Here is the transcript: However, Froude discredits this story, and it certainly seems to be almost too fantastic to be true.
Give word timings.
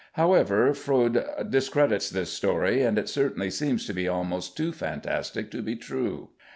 However, 0.13 0.73
Froude 0.73 1.23
discredits 1.51 2.09
this 2.09 2.33
story, 2.33 2.81
and 2.81 2.97
it 2.97 3.07
certainly 3.07 3.51
seems 3.51 3.85
to 3.85 3.93
be 3.93 4.07
almost 4.07 4.57
too 4.57 4.71
fantastic 4.71 5.51
to 5.51 5.61
be 5.61 5.75
true. 5.75 6.29